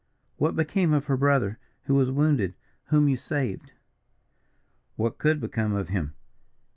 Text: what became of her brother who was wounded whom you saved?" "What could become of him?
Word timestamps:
what 0.37 0.55
became 0.55 0.93
of 0.93 1.05
her 1.05 1.15
brother 1.15 1.59
who 1.83 1.93
was 1.93 2.09
wounded 2.09 2.55
whom 2.85 3.07
you 3.07 3.15
saved?" 3.15 3.71
"What 4.95 5.19
could 5.19 5.39
become 5.39 5.73
of 5.75 5.89
him? 5.89 6.15